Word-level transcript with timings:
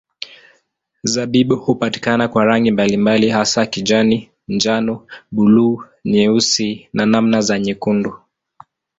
Zabibu 1.03 1.55
hupatikana 1.55 2.27
kwa 2.27 2.45
rangi 2.45 2.71
mbalimbali 2.71 3.29
hasa 3.29 3.65
kijani, 3.65 4.29
njano, 4.47 5.07
buluu, 5.31 5.83
nyeusi 6.05 6.89
na 6.93 7.05
namna 7.05 7.41
za 7.41 7.59
nyekundu. 7.59 8.15